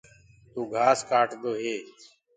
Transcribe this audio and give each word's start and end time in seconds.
تو 0.53 0.59
گھاس 0.73 0.99
ڪآٽدو 1.09 1.51
هي۔ 1.63 1.77